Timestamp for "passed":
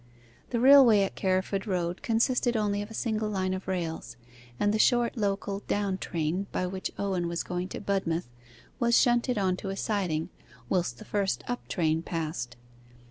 12.01-12.57